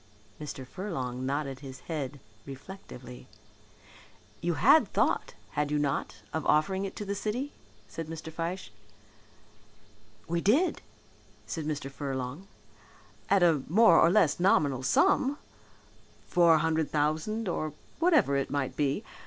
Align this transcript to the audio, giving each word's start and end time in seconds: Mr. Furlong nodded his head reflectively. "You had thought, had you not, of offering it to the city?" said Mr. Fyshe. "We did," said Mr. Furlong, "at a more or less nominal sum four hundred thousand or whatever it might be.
Mr. 0.41 0.65
Furlong 0.65 1.27
nodded 1.27 1.59
his 1.59 1.81
head 1.81 2.19
reflectively. 2.47 3.27
"You 4.41 4.55
had 4.55 4.87
thought, 4.91 5.35
had 5.51 5.69
you 5.69 5.77
not, 5.77 6.23
of 6.33 6.43
offering 6.47 6.85
it 6.85 6.95
to 6.95 7.05
the 7.05 7.13
city?" 7.13 7.53
said 7.87 8.07
Mr. 8.07 8.33
Fyshe. 8.33 8.71
"We 10.27 10.41
did," 10.41 10.81
said 11.45 11.65
Mr. 11.65 11.91
Furlong, 11.91 12.47
"at 13.29 13.43
a 13.43 13.61
more 13.69 13.99
or 13.99 14.09
less 14.09 14.39
nominal 14.39 14.81
sum 14.81 15.37
four 16.25 16.57
hundred 16.57 16.89
thousand 16.89 17.47
or 17.47 17.73
whatever 17.99 18.35
it 18.35 18.49
might 18.49 18.75
be. 18.75 19.03